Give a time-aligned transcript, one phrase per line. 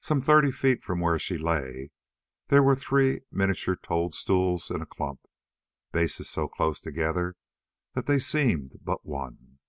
[0.00, 1.92] Some thirty feet from where she lay,
[2.48, 5.28] there were three miniature toadstools in a clump,
[5.92, 7.36] bases so close together
[7.94, 9.60] that they seemed but one.